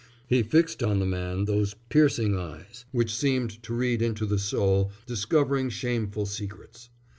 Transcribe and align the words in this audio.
He 0.25 0.41
fixed 0.41 0.81
on 0.81 0.97
the 0.97 1.05
man 1.05 1.45
those 1.45 1.75
piercing 1.89 2.35
eyes 2.35 2.85
which 2.91 3.13
seemed 3.15 3.61
to 3.61 3.71
read 3.75 4.01
into 4.01 4.25
the 4.25 4.39
soul, 4.39 4.91
discovering 5.05 5.69
shameful 5.69 6.25
secrets. 6.25 6.89